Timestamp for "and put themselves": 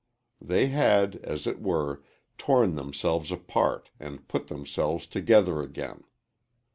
3.99-5.05